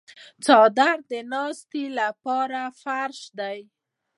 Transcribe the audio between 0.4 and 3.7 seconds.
څادر د ناستې لپاره فرش دی.